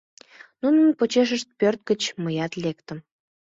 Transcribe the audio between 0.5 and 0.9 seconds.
Нунын